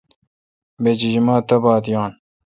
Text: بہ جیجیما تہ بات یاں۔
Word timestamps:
بہ 0.81 0.91
جیجیما 0.99 1.35
تہ 1.47 1.55
بات 1.63 1.85
یاں۔ 1.91 2.09